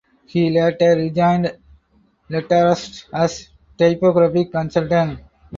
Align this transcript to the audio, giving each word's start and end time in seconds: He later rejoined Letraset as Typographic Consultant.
He 0.25 0.49
later 0.49 0.95
rejoined 0.95 1.57
Letraset 2.27 3.05
as 3.13 3.49
Typographic 3.77 4.51
Consultant. 4.51 5.19